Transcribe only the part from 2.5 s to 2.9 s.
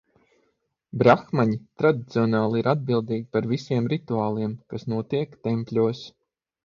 ir